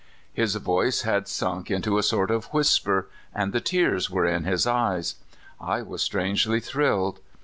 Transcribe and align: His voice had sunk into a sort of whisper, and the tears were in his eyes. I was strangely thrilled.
His 0.33 0.55
voice 0.55 1.03
had 1.03 1.27
sunk 1.27 1.69
into 1.69 1.99
a 1.99 2.01
sort 2.01 2.31
of 2.31 2.45
whisper, 2.45 3.07
and 3.35 3.53
the 3.53 3.61
tears 3.61 4.09
were 4.09 4.25
in 4.25 4.45
his 4.45 4.65
eyes. 4.65 5.13
I 5.59 5.83
was 5.83 6.01
strangely 6.01 6.59
thrilled. 6.59 7.19